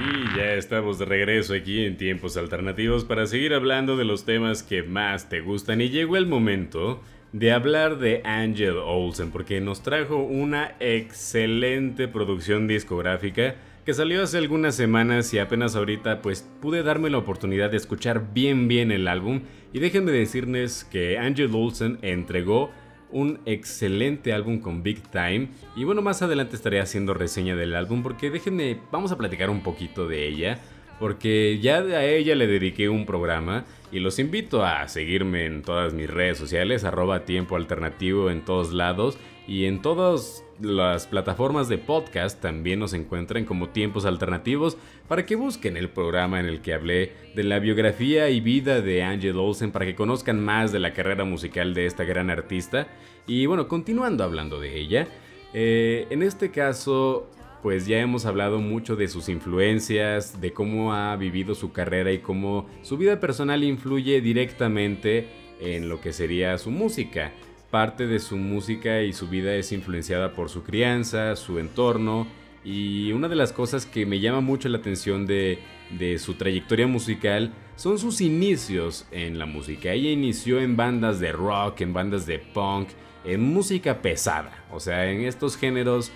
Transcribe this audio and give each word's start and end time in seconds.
Y 0.00 0.38
ya 0.38 0.54
estamos 0.54 0.98
de 0.98 1.04
regreso 1.04 1.52
aquí 1.52 1.84
en 1.84 1.98
Tiempos 1.98 2.38
Alternativos 2.38 3.04
para 3.04 3.26
seguir 3.26 3.52
hablando 3.52 3.98
de 3.98 4.06
los 4.06 4.24
temas 4.24 4.62
que 4.62 4.82
más 4.82 5.28
te 5.28 5.42
gustan. 5.42 5.82
Y 5.82 5.90
llegó 5.90 6.16
el 6.16 6.26
momento 6.26 7.02
de 7.32 7.52
hablar 7.52 7.98
de 7.98 8.22
Angel 8.24 8.78
Olsen 8.78 9.30
porque 9.30 9.60
nos 9.60 9.82
trajo 9.82 10.16
una 10.16 10.74
excelente 10.80 12.08
producción 12.08 12.66
discográfica 12.66 13.56
que 13.84 13.92
salió 13.92 14.22
hace 14.22 14.38
algunas 14.38 14.74
semanas 14.74 15.34
y 15.34 15.38
apenas 15.38 15.76
ahorita 15.76 16.22
pues 16.22 16.48
pude 16.62 16.82
darme 16.82 17.10
la 17.10 17.18
oportunidad 17.18 17.70
de 17.70 17.76
escuchar 17.76 18.32
bien 18.32 18.68
bien 18.68 18.92
el 18.92 19.06
álbum. 19.06 19.42
Y 19.74 19.80
déjenme 19.80 20.12
decirles 20.12 20.88
que 20.90 21.18
Angel 21.18 21.50
Olsen 21.54 21.98
entregó 22.00 22.70
un 23.12 23.40
excelente 23.46 24.32
álbum 24.32 24.60
con 24.60 24.82
Big 24.82 25.02
Time. 25.10 25.48
Y 25.76 25.84
bueno, 25.84 26.02
más 26.02 26.22
adelante 26.22 26.56
estaré 26.56 26.80
haciendo 26.80 27.14
reseña 27.14 27.56
del 27.56 27.74
álbum 27.74 28.02
porque 28.02 28.30
déjenme, 28.30 28.78
vamos 28.90 29.12
a 29.12 29.18
platicar 29.18 29.50
un 29.50 29.62
poquito 29.62 30.08
de 30.08 30.26
ella. 30.26 30.58
Porque 30.98 31.58
ya 31.62 31.78
a 31.78 32.04
ella 32.04 32.34
le 32.34 32.46
dediqué 32.46 32.90
un 32.90 33.06
programa 33.06 33.64
y 33.90 34.00
los 34.00 34.18
invito 34.18 34.64
a 34.64 34.86
seguirme 34.86 35.46
en 35.46 35.62
todas 35.62 35.94
mis 35.94 36.10
redes 36.10 36.36
sociales, 36.36 36.84
arroba 36.84 37.24
tiempo 37.24 37.56
alternativo 37.56 38.30
en 38.30 38.44
todos 38.44 38.74
lados 38.74 39.18
y 39.50 39.66
en 39.66 39.82
todas 39.82 40.44
las 40.60 41.08
plataformas 41.08 41.68
de 41.68 41.76
podcast 41.76 42.40
también 42.40 42.78
nos 42.78 42.92
encuentran 42.92 43.44
como 43.44 43.70
tiempos 43.70 44.04
alternativos 44.04 44.78
para 45.08 45.26
que 45.26 45.34
busquen 45.34 45.76
el 45.76 45.88
programa 45.88 46.38
en 46.38 46.46
el 46.46 46.60
que 46.60 46.72
hablé 46.72 47.14
de 47.34 47.42
la 47.42 47.58
biografía 47.58 48.30
y 48.30 48.40
vida 48.40 48.80
de 48.80 49.02
Angel 49.02 49.36
Olsen 49.36 49.72
para 49.72 49.86
que 49.86 49.96
conozcan 49.96 50.38
más 50.38 50.70
de 50.70 50.78
la 50.78 50.92
carrera 50.92 51.24
musical 51.24 51.74
de 51.74 51.86
esta 51.86 52.04
gran 52.04 52.30
artista. 52.30 52.86
Y 53.26 53.46
bueno, 53.46 53.66
continuando 53.66 54.22
hablando 54.22 54.60
de 54.60 54.78
ella, 54.78 55.08
eh, 55.52 56.06
en 56.10 56.22
este 56.22 56.52
caso 56.52 57.28
pues 57.60 57.88
ya 57.88 57.98
hemos 57.98 58.26
hablado 58.26 58.60
mucho 58.60 58.94
de 58.94 59.08
sus 59.08 59.28
influencias, 59.28 60.40
de 60.40 60.52
cómo 60.52 60.94
ha 60.94 61.16
vivido 61.16 61.56
su 61.56 61.72
carrera 61.72 62.12
y 62.12 62.20
cómo 62.20 62.68
su 62.82 62.96
vida 62.96 63.18
personal 63.18 63.64
influye 63.64 64.20
directamente 64.20 65.26
en 65.58 65.88
lo 65.88 66.00
que 66.00 66.12
sería 66.12 66.56
su 66.56 66.70
música. 66.70 67.32
Parte 67.70 68.08
de 68.08 68.18
su 68.18 68.36
música 68.36 69.02
y 69.02 69.12
su 69.12 69.28
vida 69.28 69.54
es 69.54 69.70
influenciada 69.70 70.32
por 70.32 70.48
su 70.48 70.64
crianza, 70.64 71.36
su 71.36 71.60
entorno 71.60 72.26
y 72.64 73.12
una 73.12 73.28
de 73.28 73.36
las 73.36 73.52
cosas 73.52 73.86
que 73.86 74.04
me 74.06 74.20
llama 74.20 74.40
mucho 74.40 74.68
la 74.68 74.78
atención 74.78 75.26
de, 75.26 75.58
su 76.18 76.34
trayectoria 76.34 76.86
musical 76.86 77.52
son 77.76 77.98
sus 77.98 78.20
inicios 78.20 79.06
en 79.12 79.38
la 79.38 79.46
música. 79.46 79.92
Ella 79.92 80.10
inició 80.10 80.60
en 80.60 80.76
bandas 80.76 81.20
de 81.20 81.32
rock, 81.32 81.80
en 81.80 81.92
bandas 81.92 82.26
de 82.26 82.40
punk, 82.40 82.88
en 83.24 83.40
música 83.40 84.02
pesada, 84.02 84.64
o 84.72 84.80
sea, 84.80 85.10
en 85.10 85.22
estos 85.22 85.56
géneros 85.56 86.10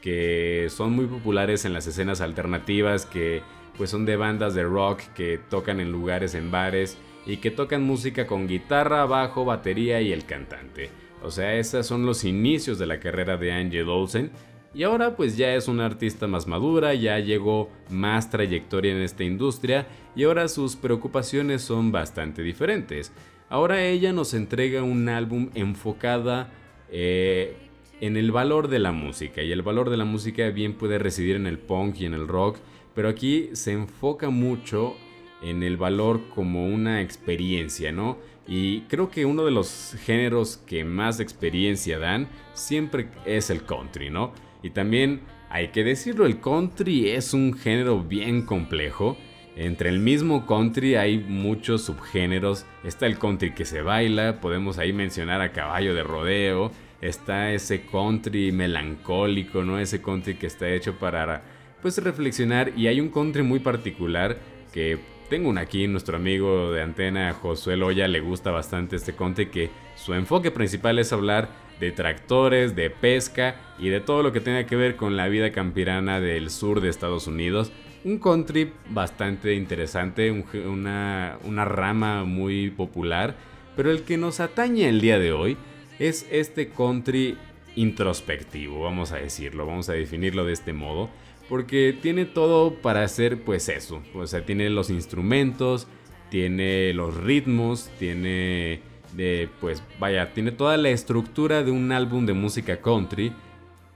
que 0.00 0.68
son 0.70 0.92
muy 0.92 1.06
populares 1.06 1.64
en 1.64 1.72
las 1.72 1.86
escenas 1.86 2.20
alternativas, 2.20 3.04
que 3.04 3.42
pues 3.76 3.90
son 3.90 4.06
de 4.06 4.16
bandas 4.16 4.54
de 4.54 4.62
rock 4.62 5.00
que 5.14 5.38
tocan 5.38 5.80
en 5.80 5.90
lugares, 5.90 6.34
en 6.34 6.50
bares 6.50 6.96
y 7.26 7.38
que 7.38 7.50
tocan 7.50 7.82
música 7.82 8.26
con 8.26 8.46
guitarra, 8.46 9.04
bajo, 9.06 9.44
batería 9.44 10.00
y 10.00 10.12
el 10.12 10.24
cantante. 10.24 10.90
O 11.22 11.30
sea, 11.30 11.54
esos 11.54 11.86
son 11.86 12.06
los 12.06 12.24
inicios 12.24 12.78
de 12.78 12.86
la 12.86 12.98
carrera 12.98 13.36
de 13.36 13.52
Angel 13.52 13.88
Olsen. 13.88 14.30
Y 14.72 14.84
ahora 14.84 15.16
pues 15.16 15.36
ya 15.36 15.54
es 15.54 15.66
una 15.66 15.84
artista 15.84 16.28
más 16.28 16.46
madura, 16.46 16.94
ya 16.94 17.18
llegó 17.18 17.70
más 17.88 18.30
trayectoria 18.30 18.92
en 18.92 19.02
esta 19.02 19.24
industria 19.24 19.86
y 20.14 20.24
ahora 20.24 20.46
sus 20.46 20.76
preocupaciones 20.76 21.62
son 21.62 21.90
bastante 21.90 22.42
diferentes. 22.42 23.12
Ahora 23.48 23.84
ella 23.84 24.12
nos 24.12 24.32
entrega 24.32 24.84
un 24.84 25.08
álbum 25.08 25.50
enfocada 25.54 26.52
eh, 26.88 27.56
en 28.00 28.16
el 28.16 28.30
valor 28.30 28.68
de 28.68 28.78
la 28.78 28.92
música 28.92 29.42
y 29.42 29.50
el 29.50 29.62
valor 29.62 29.90
de 29.90 29.96
la 29.96 30.04
música 30.04 30.48
bien 30.50 30.74
puede 30.74 31.00
residir 31.00 31.34
en 31.34 31.48
el 31.48 31.58
punk 31.58 32.00
y 32.00 32.06
en 32.06 32.14
el 32.14 32.28
rock, 32.28 32.58
pero 32.94 33.08
aquí 33.08 33.50
se 33.54 33.72
enfoca 33.72 34.30
mucho 34.30 34.94
en 35.42 35.62
el 35.62 35.76
valor 35.76 36.28
como 36.34 36.66
una 36.66 37.00
experiencia, 37.00 37.92
¿no? 37.92 38.18
Y 38.46 38.82
creo 38.82 39.10
que 39.10 39.24
uno 39.24 39.44
de 39.44 39.52
los 39.52 39.96
géneros 40.04 40.56
que 40.66 40.84
más 40.84 41.20
experiencia 41.20 41.98
dan 41.98 42.28
siempre 42.52 43.08
es 43.24 43.50
el 43.50 43.62
country, 43.64 44.10
¿no? 44.10 44.32
Y 44.62 44.70
también 44.70 45.20
hay 45.50 45.68
que 45.68 45.84
decirlo, 45.84 46.26
el 46.26 46.40
country 46.40 47.10
es 47.10 47.32
un 47.32 47.54
género 47.54 48.02
bien 48.02 48.42
complejo. 48.42 49.16
Entre 49.56 49.88
el 49.88 49.98
mismo 49.98 50.46
country 50.46 50.94
hay 50.94 51.18
muchos 51.18 51.82
subgéneros. 51.82 52.66
Está 52.84 53.06
el 53.06 53.18
country 53.18 53.52
que 53.52 53.64
se 53.64 53.82
baila, 53.82 54.40
podemos 54.40 54.78
ahí 54.78 54.92
mencionar 54.92 55.40
a 55.40 55.52
caballo 55.52 55.94
de 55.94 56.02
rodeo. 56.02 56.70
Está 57.00 57.52
ese 57.52 57.82
country 57.86 58.52
melancólico, 58.52 59.64
¿no? 59.64 59.78
Ese 59.78 60.02
country 60.02 60.34
que 60.34 60.46
está 60.46 60.68
hecho 60.68 60.98
para 60.98 61.42
pues 61.82 61.98
reflexionar 61.98 62.72
y 62.76 62.88
hay 62.88 63.00
un 63.00 63.08
country 63.08 63.42
muy 63.42 63.58
particular 63.58 64.36
que 64.72 64.98
tengo 65.30 65.48
un 65.48 65.58
aquí, 65.58 65.86
nuestro 65.86 66.16
amigo 66.16 66.72
de 66.72 66.82
antena, 66.82 67.32
Josué 67.32 67.76
Loya, 67.76 68.08
le 68.08 68.18
gusta 68.18 68.50
bastante 68.50 68.96
este 68.96 69.14
conte 69.14 69.48
que 69.48 69.70
su 69.94 70.12
enfoque 70.12 70.50
principal 70.50 70.98
es 70.98 71.12
hablar 71.12 71.48
de 71.78 71.92
tractores, 71.92 72.74
de 72.74 72.90
pesca 72.90 73.54
y 73.78 73.90
de 73.90 74.00
todo 74.00 74.24
lo 74.24 74.32
que 74.32 74.40
tenga 74.40 74.66
que 74.66 74.74
ver 74.74 74.96
con 74.96 75.16
la 75.16 75.28
vida 75.28 75.52
campirana 75.52 76.20
del 76.20 76.50
sur 76.50 76.80
de 76.80 76.88
Estados 76.88 77.28
Unidos. 77.28 77.70
Un 78.02 78.18
country 78.18 78.72
bastante 78.88 79.54
interesante, 79.54 80.32
una, 80.32 81.38
una 81.44 81.64
rama 81.64 82.24
muy 82.24 82.70
popular, 82.70 83.36
pero 83.76 83.92
el 83.92 84.02
que 84.02 84.16
nos 84.16 84.40
atañe 84.40 84.88
el 84.88 85.00
día 85.00 85.20
de 85.20 85.32
hoy 85.32 85.56
es 86.00 86.26
este 86.32 86.70
country 86.70 87.38
introspectivo, 87.76 88.82
vamos 88.82 89.12
a 89.12 89.18
decirlo, 89.18 89.64
vamos 89.64 89.88
a 89.90 89.92
definirlo 89.92 90.44
de 90.44 90.54
este 90.54 90.72
modo 90.72 91.08
porque 91.50 91.98
tiene 92.00 92.26
todo 92.26 92.76
para 92.76 93.02
hacer 93.02 93.42
pues 93.42 93.68
eso. 93.68 94.00
O 94.14 94.26
sea, 94.28 94.46
tiene 94.46 94.70
los 94.70 94.88
instrumentos, 94.88 95.88
tiene 96.30 96.94
los 96.94 97.16
ritmos, 97.16 97.90
tiene 97.98 98.80
de 99.14 99.48
pues 99.60 99.82
vaya, 99.98 100.32
tiene 100.32 100.52
toda 100.52 100.76
la 100.76 100.90
estructura 100.90 101.64
de 101.64 101.72
un 101.72 101.90
álbum 101.90 102.24
de 102.24 102.34
música 102.34 102.80
country. 102.80 103.32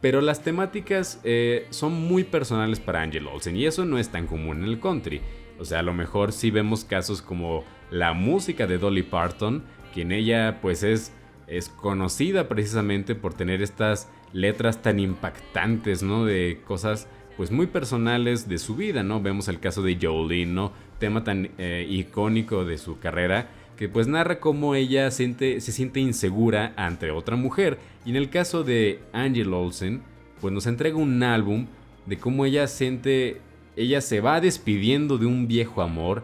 Pero 0.01 0.21
las 0.21 0.43
temáticas 0.43 1.21
eh, 1.23 1.67
son 1.71 1.93
muy 1.93 2.25
personales 2.25 2.81
para 2.81 3.01
Angel 3.01 3.29
Olsen 3.29 3.57
y 3.57 3.67
eso 3.67 3.85
no 3.87 3.99
es 3.99 4.11
tan 4.11 4.27
común 4.27 4.59
en 4.59 4.65
el 4.65 4.81
country. 4.81 5.23
O 5.61 5.65
sea, 5.65 5.79
a 5.79 5.83
lo 5.83 5.95
mejor 5.95 6.33
sí 6.33 6.51
vemos 6.51 6.85
casos 6.85 7.23
como 7.23 7.65
la 7.91 8.13
música 8.15 8.67
de 8.67 8.79
Dolly 8.79 9.05
Parton, 9.05 9.63
quien 9.95 10.11
ella 10.11 10.59
pues 10.61 10.83
es, 10.83 11.13
es 11.47 11.69
conocida 11.69 12.49
precisamente 12.49 13.15
por 13.15 13.33
tener 13.33 13.63
estas 13.63 14.09
letras 14.33 14.83
tan 14.83 14.99
impactantes, 14.99 16.03
¿no? 16.03 16.25
De 16.25 16.61
cosas 16.67 17.09
pues 17.37 17.51
muy 17.51 17.67
personales 17.67 18.49
de 18.49 18.59
su 18.59 18.77
vida, 18.77 19.03
¿no? 19.03 19.21
Vemos 19.21 19.49
el 19.49 19.61
caso 19.61 19.83
de 19.83 19.99
Jolene, 20.01 20.53
¿no? 20.53 20.73
Tema 20.99 21.25
tan 21.25 21.51
eh, 21.59 21.87
icónico 21.89 22.65
de 22.65 22.79
su 22.79 22.99
carrera 22.99 23.49
que 23.77 23.89
pues 23.89 24.07
narra 24.07 24.41
cómo 24.41 24.75
ella 24.75 25.11
siente, 25.11 25.61
se 25.61 25.73
siente 25.73 26.01
insegura 26.01 26.73
ante 26.77 27.11
otra 27.11 27.37
mujer. 27.37 27.79
Y 28.05 28.11
en 28.11 28.17
el 28.17 28.31
caso 28.31 28.65
de 28.65 29.01
Angel 29.13 29.53
Olsen, 29.53 30.03
pues 30.41 30.53
nos 30.53 30.67
entrega 30.67 30.97
un 30.97 31.23
álbum 31.23 31.67
de 32.07 32.19
cómo 32.19 32.45
ella 32.45 32.67
siente, 32.67 33.41
ella 33.77 34.01
se 34.01 34.21
va 34.21 34.41
despidiendo 34.41 35.19
de 35.19 35.27
un 35.27 35.49
viejo 35.49 35.83
amor, 35.83 36.23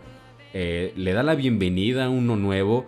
eh, 0.53 0.93
le 0.97 1.13
da 1.13 1.23
la 1.23 1.35
bienvenida 1.35 2.07
a 2.07 2.11
uno 2.11 2.37
nuevo 2.37 2.87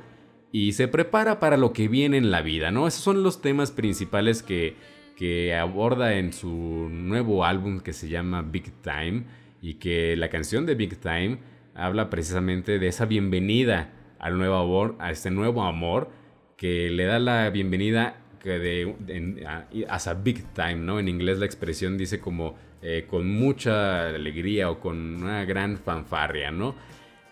y 0.53 0.73
se 0.73 0.89
prepara 0.89 1.41
para 1.41 1.57
lo 1.57 1.73
que 1.73 1.89
viene 1.89 2.19
en 2.19 2.31
la 2.31 2.43
vida, 2.43 2.71
¿no? 2.71 2.87
Esos 2.87 3.03
son 3.03 3.23
los 3.23 3.41
temas 3.41 3.71
principales 3.71 4.43
que 4.43 4.77
que 5.23 5.55
aborda 5.55 6.15
en 6.15 6.33
su 6.33 6.49
nuevo 6.91 7.45
álbum 7.45 7.79
que 7.79 7.93
se 7.93 8.09
llama 8.09 8.43
Big 8.43 8.73
Time 8.83 9.23
y 9.61 9.75
que 9.75 10.17
la 10.17 10.29
canción 10.29 10.67
de 10.67 10.75
Big 10.75 10.99
Time 10.99 11.39
habla 11.77 12.11
precisamente 12.11 12.81
de 12.81 12.89
esa 12.89 13.05
bienvenida 13.05 13.93
al 14.19 14.37
nuevo 14.37 14.57
amor, 14.57 14.97
a 14.99 15.13
este 15.13 15.31
nuevo 15.31 15.63
amor 15.63 16.11
que 16.57 16.91
le 16.91 17.05
da 17.05 17.21
la 17.21 17.51
bienvenida 17.51 18.17
que 18.43 18.59
de, 18.59 19.47
a, 19.47 20.15
big 20.15 20.43
time, 20.55 20.75
¿no? 20.75 20.99
En 20.99 21.07
inglés 21.07 21.39
la 21.39 21.47
expresión 21.47 21.97
dice 21.97 22.19
como 22.19 22.57
eh, 22.83 23.07
con 23.09 23.31
mucha 23.31 24.09
alegría 24.09 24.71
o 24.71 24.81
con 24.81 25.23
una 25.23 25.45
gran 25.45 25.77
fanfarria, 25.77 26.51
¿no? 26.51 26.75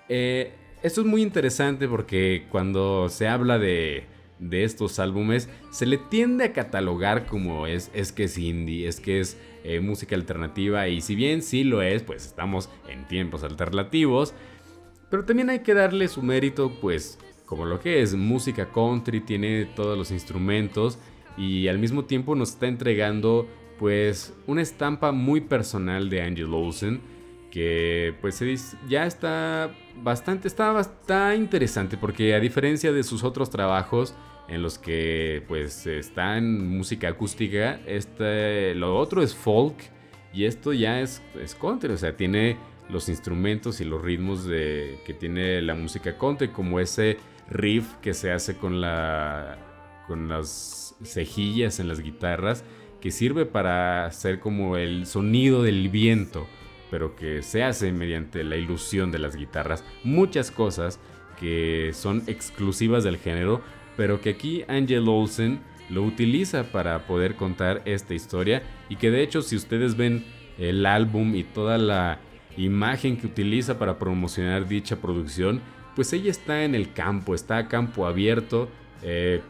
Eh, 0.08 0.52
esto 0.80 1.00
es 1.00 1.08
muy 1.08 1.22
interesante 1.22 1.88
porque 1.88 2.46
cuando 2.52 3.08
se 3.08 3.26
habla 3.26 3.58
de 3.58 4.04
de 4.40 4.64
estos 4.64 4.98
álbumes 4.98 5.48
se 5.70 5.86
le 5.86 5.98
tiende 5.98 6.44
a 6.44 6.52
catalogar 6.52 7.26
como 7.26 7.66
es, 7.66 7.90
es 7.94 8.10
que 8.10 8.24
es 8.24 8.38
indie, 8.38 8.88
es 8.88 8.98
que 8.98 9.20
es 9.20 9.38
eh, 9.62 9.80
música 9.80 10.16
alternativa 10.16 10.88
y 10.88 11.00
si 11.02 11.14
bien 11.14 11.42
sí 11.42 11.62
lo 11.62 11.82
es, 11.82 12.02
pues 12.02 12.26
estamos 12.26 12.70
en 12.88 13.06
tiempos 13.06 13.44
alternativos, 13.44 14.34
pero 15.10 15.24
también 15.24 15.50
hay 15.50 15.60
que 15.60 15.74
darle 15.74 16.08
su 16.08 16.22
mérito 16.22 16.72
pues 16.80 17.18
como 17.44 17.66
lo 17.66 17.80
que 17.80 18.00
es 18.00 18.14
música 18.14 18.70
country, 18.72 19.20
tiene 19.20 19.66
todos 19.66 19.98
los 19.98 20.10
instrumentos 20.10 20.98
y 21.36 21.68
al 21.68 21.78
mismo 21.78 22.04
tiempo 22.04 22.34
nos 22.34 22.50
está 22.50 22.68
entregando 22.68 23.46
pues 23.78 24.34
una 24.46 24.62
estampa 24.62 25.12
muy 25.12 25.40
personal 25.40 26.08
de 26.10 26.22
Angel 26.22 26.52
Olsen 26.54 27.00
que 27.50 28.14
pues 28.20 28.40
ya 28.88 29.06
está 29.06 29.74
bastante, 30.02 30.48
está 30.48 30.72
bastante 30.72 31.36
interesante 31.36 31.96
porque 31.96 32.34
a 32.34 32.40
diferencia 32.40 32.92
de 32.92 33.02
sus 33.02 33.24
otros 33.24 33.50
trabajos, 33.50 34.14
en 34.50 34.62
los 34.62 34.78
que 34.78 35.44
pues 35.46 35.86
está 35.86 36.36
en 36.36 36.76
música 36.76 37.08
acústica. 37.08 37.80
Este, 37.86 38.74
lo 38.74 38.98
otro 38.98 39.22
es 39.22 39.34
folk 39.34 39.76
y 40.32 40.44
esto 40.44 40.72
ya 40.72 41.00
es, 41.00 41.22
es 41.40 41.54
country, 41.54 41.92
o 41.92 41.96
sea, 41.96 42.16
tiene 42.16 42.56
los 42.90 43.08
instrumentos 43.08 43.80
y 43.80 43.84
los 43.84 44.02
ritmos 44.02 44.44
de, 44.44 44.98
que 45.06 45.14
tiene 45.14 45.62
la 45.62 45.74
música 45.74 46.18
country, 46.18 46.48
como 46.48 46.80
ese 46.80 47.18
riff 47.48 47.94
que 48.02 48.12
se 48.12 48.32
hace 48.32 48.56
con, 48.56 48.80
la, 48.80 49.56
con 50.08 50.28
las 50.28 50.96
cejillas 51.04 51.78
en 51.78 51.86
las 51.86 52.00
guitarras, 52.00 52.64
que 53.00 53.12
sirve 53.12 53.46
para 53.46 54.04
hacer 54.06 54.40
como 54.40 54.76
el 54.76 55.06
sonido 55.06 55.62
del 55.62 55.88
viento, 55.88 56.48
pero 56.90 57.16
que 57.16 57.42
se 57.42 57.62
hace 57.62 57.92
mediante 57.92 58.44
la 58.44 58.56
ilusión 58.56 59.10
de 59.12 59.18
las 59.18 59.36
guitarras. 59.36 59.84
Muchas 60.04 60.50
cosas 60.50 61.00
que 61.38 61.92
son 61.94 62.22
exclusivas 62.26 63.04
del 63.04 63.16
género, 63.16 63.62
pero 63.96 64.20
que 64.20 64.30
aquí 64.30 64.64
Angel 64.68 65.08
Olsen 65.08 65.60
lo 65.88 66.02
utiliza 66.02 66.64
para 66.64 67.06
poder 67.06 67.34
contar 67.34 67.82
esta 67.84 68.14
historia 68.14 68.62
y 68.88 68.96
que 68.96 69.10
de 69.10 69.22
hecho 69.22 69.42
si 69.42 69.56
ustedes 69.56 69.96
ven 69.96 70.24
el 70.58 70.86
álbum 70.86 71.34
y 71.34 71.42
toda 71.42 71.78
la 71.78 72.20
imagen 72.56 73.16
que 73.16 73.26
utiliza 73.26 73.78
para 73.78 73.98
promocionar 73.98 74.68
dicha 74.68 74.96
producción, 74.96 75.60
pues 75.96 76.12
ella 76.12 76.30
está 76.30 76.64
en 76.64 76.74
el 76.74 76.92
campo, 76.92 77.34
está 77.34 77.58
a 77.58 77.68
campo 77.68 78.06
abierto. 78.06 78.68
Eh, 79.02 79.40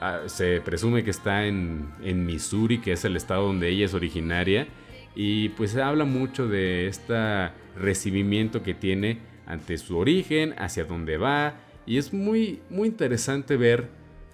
ah, 0.00 0.20
se 0.26 0.60
presume 0.62 1.04
que 1.04 1.10
está 1.10 1.46
en, 1.46 1.90
en, 2.02 2.24
Missouri, 2.24 2.78
que 2.78 2.92
es 2.92 3.04
el 3.04 3.16
estado 3.16 3.46
donde 3.46 3.68
ella 3.68 3.84
es 3.84 3.94
originaria. 3.94 4.66
Y 5.14 5.50
pues 5.50 5.76
habla 5.76 6.04
mucho 6.04 6.48
de 6.48 6.88
este 6.88 7.50
recibimiento 7.76 8.62
que 8.62 8.74
tiene 8.74 9.18
ante 9.46 9.78
su 9.78 9.96
origen, 9.96 10.54
hacia 10.58 10.84
dónde 10.84 11.16
va. 11.16 11.54
Y 11.86 11.98
es 11.98 12.12
muy, 12.12 12.60
muy 12.70 12.88
interesante 12.88 13.56
ver 13.56 13.88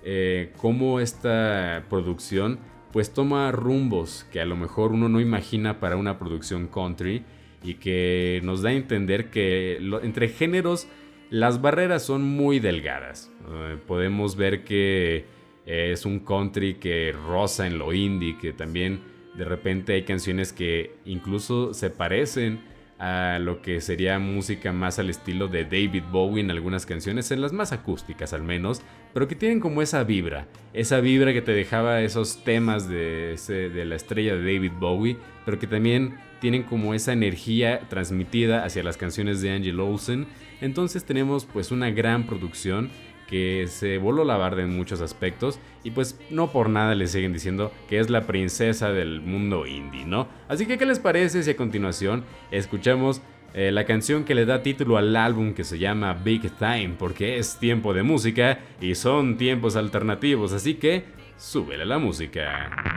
eh, 0.05 0.53
cómo 0.57 1.01
esta 1.01 1.85
producción 1.91 2.59
pues 2.93 3.13
toma 3.13 3.53
rumbos 3.53 4.27
que 4.33 4.41
a 4.41 4.45
lo 4.45 4.57
mejor 4.57 4.93
uno 4.93 5.09
no 5.09 5.21
imagina 5.21 5.79
para 5.79 5.97
una 5.97 6.19
producción 6.19 6.67
country 6.67 7.23
y 7.63 7.75
que 7.75 8.41
nos 8.43 8.63
da 8.63 8.71
a 8.71 8.73
entender 8.73 9.31
que 9.31 9.79
entre 10.03 10.29
géneros 10.29 10.89
las 11.29 11.61
barreras 11.61 12.05
son 12.05 12.23
muy 12.23 12.59
delgadas. 12.59 13.31
Eh, 13.49 13.77
podemos 13.87 14.37
ver 14.37 14.65
que 14.65 15.25
es 15.67 16.05
un 16.05 16.21
country 16.21 16.75
que 16.75 17.13
rosa 17.13 17.67
en 17.67 17.79
lo 17.79 17.93
indie, 17.93 18.37
que 18.39 18.53
también 18.53 19.01
de 19.35 19.45
repente 19.45 19.95
hay 19.95 20.03
canciones 20.03 20.53
que 20.53 20.97
incluso 21.05 21.75
se 21.75 21.91
parecen 21.91 22.61
a 23.01 23.39
lo 23.39 23.63
que 23.63 23.81
sería 23.81 24.19
música 24.19 24.73
más 24.73 24.99
al 24.99 25.09
estilo 25.09 25.49
de 25.49 25.65
David 25.65 26.03
Bowie 26.13 26.43
en 26.43 26.51
algunas 26.51 26.85
canciones, 26.85 27.31
en 27.31 27.41
las 27.41 27.53
más 27.53 27.73
acústicas 27.73 28.35
al 28.35 28.43
menos, 28.43 28.83
pero 29.15 29.27
que 29.27 29.35
tienen 29.35 29.59
como 29.59 29.81
esa 29.81 30.05
vibra, 30.05 30.47
esa 30.75 31.01
vibra 31.01 31.33
que 31.33 31.41
te 31.41 31.53
dejaba 31.53 32.03
esos 32.03 32.45
temas 32.45 32.89
de, 32.91 33.37
de 33.49 33.85
la 33.87 33.97
estrella 33.97 34.37
de 34.37 34.53
David 34.53 34.73
Bowie, 34.79 35.17
pero 35.47 35.59
que 35.59 35.67
también 35.67 36.19
tienen 36.41 36.63
como 36.65 36.93
esa 36.93 37.15
energía 37.15 37.81
transmitida 37.89 38.65
hacia 38.65 38.83
las 38.83 38.99
canciones 38.99 39.41
de 39.41 39.51
Angel 39.53 39.81
Olsen. 39.81 40.27
Entonces 40.61 41.05
tenemos 41.05 41.47
pues 41.47 41.71
una 41.71 41.91
gran 41.91 42.27
producción 42.27 42.91
que 43.31 43.67
se 43.69 43.99
voló 43.99 44.25
la 44.25 44.37
barda 44.37 44.63
en 44.63 44.77
muchos 44.77 45.01
aspectos 45.01 45.61
y 45.85 45.93
pues 45.93 46.21
no 46.31 46.51
por 46.51 46.69
nada 46.69 46.97
le 46.97 47.07
siguen 47.07 47.33
diciendo 47.33 47.73
que 47.89 48.01
es 48.01 48.11
la 48.11 48.27
princesa 48.27 48.91
del 48.91 49.21
mundo 49.21 49.67
indie, 49.67 50.05
¿no? 50.05 50.29
Así 50.49 50.67
que 50.67 50.77
¿qué 50.77 50.85
les 50.85 50.99
parece 50.99 51.45
si 51.45 51.51
a 51.51 51.57
continuación 51.57 52.25
escuchamos 52.51 53.23
eh, 53.55 53.71
la 53.71 53.85
canción 53.85 54.25
que 54.25 54.35
le 54.35 54.47
da 54.47 54.63
título 54.63 54.97
al 54.97 55.15
álbum 55.15 55.55
que 55.55 55.65
se 55.65 55.79
llama 55.79 56.13
Big 56.13 56.51
Time 56.59 56.97
porque 56.99 57.39
es 57.39 57.57
tiempo 57.59 57.95
de 57.95 58.03
música 58.03 58.59
y 58.81 58.97
son 58.97 59.39
tiempos 59.39 59.77
alternativos, 59.77 60.53
así 60.53 60.75
que 60.75 61.05
súbele 61.37 61.87
la 61.87 61.99
música. 61.99 62.90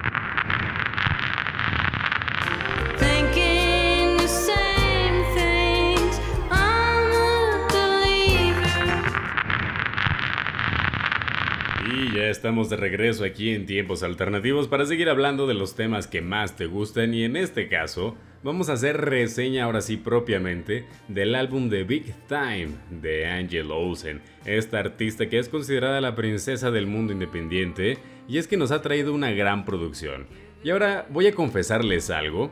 Ya 12.14 12.30
estamos 12.30 12.70
de 12.70 12.76
regreso 12.76 13.24
aquí 13.24 13.56
en 13.56 13.66
Tiempos 13.66 14.04
Alternativos 14.04 14.68
para 14.68 14.86
seguir 14.86 15.10
hablando 15.10 15.48
de 15.48 15.56
los 15.56 15.76
temas 15.76 16.06
que 16.06 16.22
más 16.22 16.56
te 16.56 16.68
gustan 16.68 17.12
y 17.16 17.24
en 17.24 17.36
este 17.36 17.68
caso 17.68 18.16
vamos 18.44 18.70
a 18.70 18.74
hacer 18.74 19.02
reseña 19.02 19.64
ahora 19.64 19.82
sí 19.82 19.98
propiamente 19.98 20.86
del 21.08 21.34
álbum 21.34 21.70
de 21.70 21.84
Big 21.84 22.14
Time 22.28 22.70
de 23.02 23.26
Angel 23.26 23.72
Olsen, 23.72 24.22
esta 24.46 24.80
artista 24.80 25.28
que 25.28 25.40
es 25.40 25.50
considerada 25.50 26.02
la 26.02 26.14
princesa 26.14 26.70
del 26.70 26.86
mundo 26.86 27.14
independiente 27.14 27.98
y 28.28 28.38
es 28.38 28.48
que 28.48 28.58
nos 28.58 28.72
ha 28.72 28.84
traído 28.84 29.12
una 29.12 29.32
gran 29.32 29.66
producción. 29.66 30.28
Y 30.64 30.70
ahora 30.70 31.08
voy 31.10 31.26
a 31.28 31.34
confesarles 31.34 32.12
algo 32.12 32.52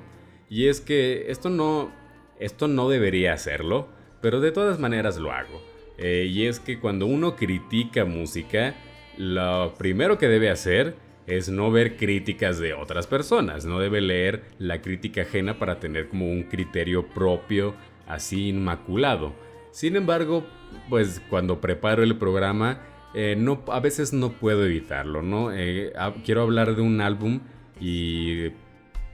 y 0.50 0.68
es 0.68 0.82
que 0.82 1.30
esto 1.30 1.52
no, 1.52 1.92
esto 2.40 2.68
no 2.68 2.90
debería 2.90 3.34
hacerlo, 3.34 3.90
pero 4.22 4.42
de 4.42 4.52
todas 4.52 4.80
maneras 4.80 5.18
lo 5.18 5.32
hago. 5.32 5.62
Eh, 6.00 6.26
y 6.32 6.48
es 6.48 6.60
que 6.60 6.80
cuando 6.80 7.06
uno 7.06 7.36
critica 7.36 8.06
música, 8.06 8.74
lo 9.18 9.74
primero 9.78 10.18
que 10.18 10.28
debe 10.28 10.50
hacer 10.50 10.96
es 11.28 11.50
no 11.50 11.72
ver 11.72 11.98
críticas 11.98 12.60
de 12.60 12.74
otras 12.74 13.08
personas, 13.08 13.66
no 13.66 13.80
debe 13.80 14.02
leer 14.02 14.44
la 14.60 14.82
crítica 14.82 15.22
ajena 15.22 15.60
para 15.60 15.80
tener 15.80 16.10
como 16.10 16.30
un 16.30 16.44
criterio 16.44 17.08
propio 17.08 17.76
así 18.08 18.50
inmaculado. 18.50 19.34
Sin 19.72 19.96
embargo, 19.96 20.46
pues 20.90 21.22
cuando 21.30 21.62
preparo 21.62 22.04
el 22.04 22.18
programa, 22.18 22.82
eh, 23.14 23.36
no, 23.38 23.64
a 23.68 23.80
veces 23.80 24.14
no 24.14 24.34
puedo 24.34 24.66
evitarlo, 24.66 25.22
¿no? 25.22 25.54
Eh, 25.54 25.94
quiero 26.26 26.42
hablar 26.42 26.76
de 26.76 26.82
un 26.82 27.02
álbum 27.02 27.42
y 27.80 28.48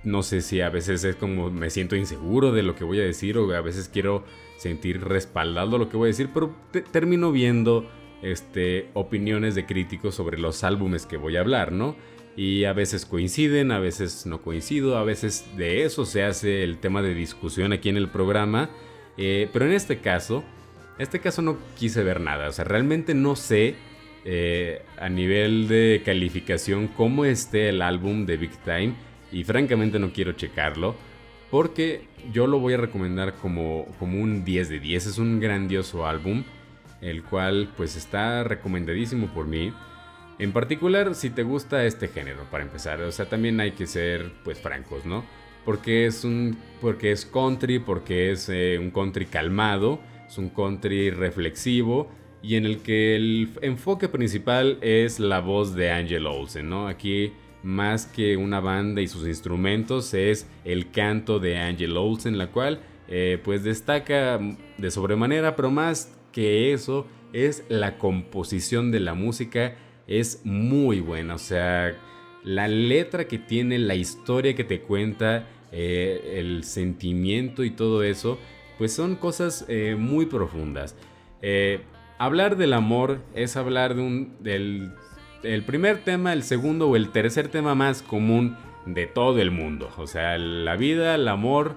no 0.04 0.24
sé 0.24 0.42
si 0.42 0.62
a 0.62 0.70
veces 0.70 1.04
es 1.04 1.16
como 1.16 1.52
me 1.52 1.70
siento 1.70 1.96
inseguro 1.96 2.52
de 2.52 2.64
lo 2.64 2.76
que 2.76 2.84
voy 2.84 3.00
a 3.00 3.04
decir 3.04 3.38
o 3.38 3.54
a 3.54 3.62
veces 3.62 3.90
quiero 3.90 4.24
sentir 4.58 5.04
respaldado 5.04 5.78
lo 5.78 5.90
que 5.90 5.98
voy 5.98 6.08
a 6.08 6.14
decir, 6.14 6.30
pero 6.34 6.56
termino 6.92 7.32
viendo 7.32 7.90
este, 8.22 8.90
opiniones 8.94 9.56
de 9.56 9.66
críticos 9.66 10.16
sobre 10.16 10.38
los 10.38 10.64
álbumes 10.64 11.06
que 11.06 11.18
voy 11.18 11.38
a 11.38 11.42
hablar, 11.42 11.72
¿no? 11.72 11.96
Y 12.36 12.66
a 12.66 12.74
veces 12.74 13.06
coinciden, 13.06 13.72
a 13.72 13.80
veces 13.80 14.26
no 14.26 14.42
coincido, 14.42 14.98
a 14.98 15.04
veces 15.04 15.46
de 15.58 15.84
eso 15.84 16.06
se 16.06 16.24
hace 16.24 16.64
el 16.64 16.78
tema 16.78 17.02
de 17.02 17.16
discusión 17.16 17.74
aquí 17.74 17.90
en 17.90 17.98
el 17.98 18.10
programa. 18.10 18.70
Eh, 19.18 19.50
pero 19.52 19.66
en 19.66 19.72
este 19.72 20.00
caso, 20.00 20.44
este 21.00 21.20
caso 21.20 21.42
no 21.42 21.58
quise 21.78 22.04
ver 22.04 22.22
nada. 22.22 22.48
O 22.50 22.52
sea, 22.52 22.64
realmente 22.64 23.16
no 23.16 23.36
sé 23.36 23.76
eh, 24.24 24.84
a 25.00 25.10
nivel 25.10 25.68
de 25.68 26.04
calificación 26.06 26.88
cómo 26.90 27.26
esté 27.26 27.70
el 27.70 27.82
álbum 27.82 28.28
de 28.28 28.38
Big 28.38 28.56
Time. 28.64 28.94
Y 29.32 29.44
francamente 29.44 29.98
no 29.98 30.14
quiero 30.14 30.34
checarlo. 30.34 30.96
Porque 31.50 32.04
yo 32.32 32.46
lo 32.46 32.60
voy 32.60 32.74
a 32.74 32.78
recomendar 32.78 33.34
como, 33.36 33.88
como 33.98 34.22
un 34.22 34.46
10 34.46 34.70
de 34.70 34.80
10. 34.80 35.08
Es 35.08 35.18
un 35.18 35.40
grandioso 35.40 36.06
álbum 36.06 36.44
el 37.02 37.24
cual 37.24 37.70
pues 37.76 37.96
está 37.96 38.44
recomendadísimo 38.44 39.28
por 39.28 39.48
mí. 39.48 39.74
En 40.40 40.52
particular 40.52 41.16
si 41.16 41.30
te 41.30 41.44
gusta 41.44 41.86
este 41.86 42.08
género, 42.08 42.44
para 42.52 42.64
empezar. 42.64 43.02
O 43.02 43.12
sea, 43.12 43.28
también 43.28 43.60
hay 43.60 43.72
que 43.72 43.88
ser 43.88 44.32
pues 44.44 44.60
francos, 44.60 45.06
¿no? 45.06 45.26
Porque 45.66 46.06
es 46.06 46.24
un 46.24 46.58
porque 46.82 47.12
es 47.12 47.26
country, 47.26 47.80
porque 47.80 48.32
es 48.32 48.48
eh, 48.50 48.78
un 48.80 48.92
country 48.92 49.26
calmado, 49.26 50.00
es 50.28 50.38
un 50.38 50.50
country 50.50 51.10
reflexivo 51.10 52.10
y 52.42 52.56
en 52.56 52.66
el 52.66 52.80
que 52.80 53.16
el 53.16 53.50
enfoque 53.62 54.08
principal 54.08 54.78
es 54.82 55.20
la 55.20 55.40
voz 55.40 55.76
de 55.76 55.92
Angel 55.92 56.28
Olsen, 56.28 56.70
¿no? 56.70 56.88
Aquí 56.88 57.34
más 57.64 58.06
que 58.06 58.38
una 58.38 58.60
banda 58.60 59.02
y 59.02 59.08
sus 59.08 59.28
instrumentos 59.28 60.14
es 60.14 60.48
el 60.64 60.92
canto 60.92 61.40
de 61.40 61.58
Angel 61.58 61.98
Olsen, 61.98 62.38
la 62.38 62.48
cual 62.48 62.80
eh, 63.08 63.40
pues 63.44 63.64
destaca 63.64 64.40
de 64.78 64.92
sobremanera, 64.92 65.56
pero 65.56 65.72
más 65.72 66.17
que 66.32 66.74
eso 66.74 67.08
es 67.34 67.66
la 67.70 67.98
composición 67.98 68.92
de 68.92 69.00
la 69.00 69.14
música 69.14 69.76
es 70.08 70.42
muy 70.44 71.00
buena. 71.00 71.36
O 71.36 71.40
sea, 71.40 71.96
la 72.44 72.68
letra 72.68 73.28
que 73.28 73.38
tiene, 73.38 73.78
la 73.78 73.96
historia 73.96 74.56
que 74.56 74.64
te 74.64 74.82
cuenta, 74.82 75.48
eh, 75.72 76.36
el 76.36 76.64
sentimiento 76.64 77.64
y 77.64 77.72
todo 77.72 78.04
eso, 78.04 78.40
pues 78.78 78.94
son 78.94 79.16
cosas 79.16 79.66
eh, 79.68 79.96
muy 79.98 80.26
profundas. 80.26 80.96
Eh, 81.42 81.82
hablar 82.18 82.58
del 82.58 82.74
amor 82.74 83.20
es 83.36 83.58
hablar 83.58 83.96
de 83.96 84.02
un, 84.02 84.36
del 84.40 84.94
el 85.44 85.64
primer 85.64 86.00
tema, 86.00 86.34
el 86.34 86.44
segundo 86.44 86.90
o 86.90 86.96
el 86.96 87.12
tercer 87.12 87.48
tema 87.48 87.76
más 87.76 88.02
común 88.02 88.58
de 88.86 89.06
todo 89.06 89.40
el 89.40 89.52
mundo. 89.52 89.90
O 89.98 90.08
sea, 90.08 90.38
la 90.38 90.76
vida, 90.76 91.16
el 91.16 91.28
amor 91.28 91.76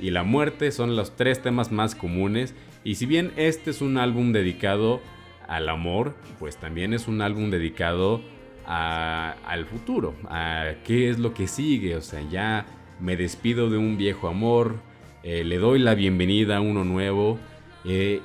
y 0.00 0.10
la 0.10 0.22
muerte 0.22 0.70
son 0.70 0.96
los 0.96 1.16
tres 1.16 1.42
temas 1.42 1.72
más 1.72 1.94
comunes 1.94 2.54
y 2.84 2.96
si 2.96 3.06
bien 3.06 3.32
este 3.36 3.70
es 3.70 3.80
un 3.80 3.98
álbum 3.98 4.32
dedicado 4.32 5.00
al 5.48 5.68
amor, 5.68 6.14
pues 6.38 6.56
también 6.56 6.92
es 6.92 7.08
un 7.08 7.22
álbum 7.22 7.50
dedicado 7.50 8.22
al 8.66 9.66
futuro, 9.66 10.14
a 10.28 10.74
qué 10.84 11.10
es 11.10 11.18
lo 11.18 11.34
que 11.34 11.46
sigue. 11.46 11.96
O 11.96 12.00
sea, 12.00 12.22
ya 12.30 12.66
me 13.00 13.16
despido 13.16 13.70
de 13.70 13.78
un 13.78 13.96
viejo 13.96 14.28
amor, 14.28 14.76
eh, 15.22 15.44
le 15.44 15.58
doy 15.58 15.78
la 15.78 15.94
bienvenida 15.94 16.58
a 16.58 16.60
uno 16.60 16.84
nuevo. 16.84 17.38
Eh, 17.84 18.20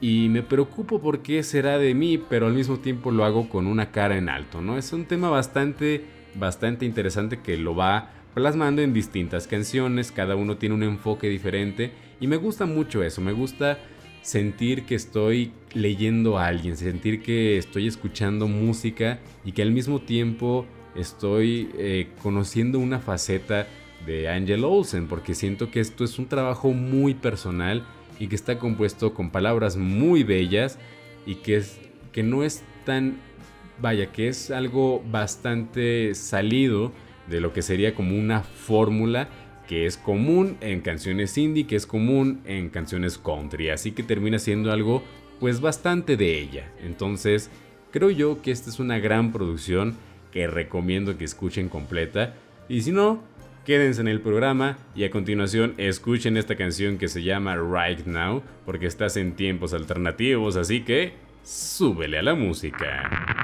y 0.00 0.28
me 0.30 0.42
preocupo 0.42 1.00
por 1.00 1.22
qué 1.22 1.42
será 1.42 1.78
de 1.78 1.94
mí, 1.94 2.18
pero 2.18 2.46
al 2.46 2.54
mismo 2.54 2.78
tiempo 2.78 3.12
lo 3.12 3.24
hago 3.24 3.48
con 3.48 3.66
una 3.66 3.92
cara 3.92 4.16
en 4.16 4.28
alto, 4.28 4.60
¿no? 4.60 4.76
Es 4.76 4.92
un 4.92 5.04
tema 5.04 5.30
bastante, 5.30 6.04
bastante 6.34 6.84
interesante 6.84 7.40
que 7.40 7.56
lo 7.56 7.76
va 7.76 8.10
plasmando 8.34 8.82
en 8.82 8.92
distintas 8.92 9.46
canciones, 9.46 10.10
cada 10.10 10.34
uno 10.34 10.56
tiene 10.56 10.74
un 10.74 10.82
enfoque 10.82 11.28
diferente 11.28 11.92
y 12.20 12.26
me 12.26 12.36
gusta 12.36 12.66
mucho 12.66 13.02
eso, 13.02 13.20
me 13.20 13.32
gusta 13.32 13.78
sentir 14.22 14.84
que 14.84 14.94
estoy 14.94 15.52
leyendo 15.74 16.38
a 16.38 16.46
alguien, 16.46 16.76
sentir 16.76 17.22
que 17.22 17.58
estoy 17.58 17.88
escuchando 17.88 18.48
música 18.48 19.18
y 19.44 19.52
que 19.52 19.62
al 19.62 19.72
mismo 19.72 20.00
tiempo 20.00 20.64
estoy 20.94 21.70
eh, 21.76 22.08
conociendo 22.22 22.78
una 22.78 23.00
faceta 23.00 23.66
de 24.06 24.28
Angel 24.28 24.64
Olsen, 24.64 25.08
porque 25.08 25.34
siento 25.34 25.70
que 25.70 25.80
esto 25.80 26.04
es 26.04 26.18
un 26.18 26.26
trabajo 26.26 26.72
muy 26.72 27.14
personal 27.14 27.84
y 28.18 28.28
que 28.28 28.36
está 28.36 28.58
compuesto 28.58 29.14
con 29.14 29.30
palabras 29.30 29.76
muy 29.76 30.22
bellas 30.22 30.78
y 31.26 31.36
que, 31.36 31.56
es, 31.56 31.80
que 32.12 32.22
no 32.22 32.44
es 32.44 32.62
tan, 32.84 33.16
vaya, 33.80 34.12
que 34.12 34.28
es 34.28 34.50
algo 34.50 35.02
bastante 35.10 36.14
salido 36.14 36.92
de 37.28 37.40
lo 37.40 37.52
que 37.52 37.62
sería 37.62 37.94
como 37.94 38.16
una 38.16 38.42
fórmula 38.42 39.28
que 39.72 39.86
es 39.86 39.96
común 39.96 40.58
en 40.60 40.82
canciones 40.82 41.38
indie, 41.38 41.66
que 41.66 41.76
es 41.76 41.86
común 41.86 42.42
en 42.44 42.68
canciones 42.68 43.16
country, 43.16 43.70
así 43.70 43.92
que 43.92 44.02
termina 44.02 44.38
siendo 44.38 44.70
algo 44.70 45.02
pues 45.40 45.62
bastante 45.62 46.18
de 46.18 46.38
ella. 46.38 46.70
Entonces, 46.82 47.50
creo 47.90 48.10
yo 48.10 48.42
que 48.42 48.50
esta 48.50 48.68
es 48.68 48.80
una 48.80 48.98
gran 48.98 49.32
producción 49.32 49.96
que 50.30 50.46
recomiendo 50.46 51.16
que 51.16 51.24
escuchen 51.24 51.70
completa 51.70 52.34
y 52.68 52.82
si 52.82 52.92
no, 52.92 53.22
quédense 53.64 54.02
en 54.02 54.08
el 54.08 54.20
programa 54.20 54.76
y 54.94 55.04
a 55.04 55.10
continuación 55.10 55.72
escuchen 55.78 56.36
esta 56.36 56.54
canción 56.54 56.98
que 56.98 57.08
se 57.08 57.22
llama 57.22 57.56
Right 57.56 58.04
Now 58.04 58.42
porque 58.66 58.84
estás 58.84 59.16
en 59.16 59.36
tiempos 59.36 59.72
alternativos, 59.72 60.56
así 60.56 60.82
que 60.82 61.14
súbele 61.42 62.18
a 62.18 62.22
la 62.22 62.34
música. 62.34 63.41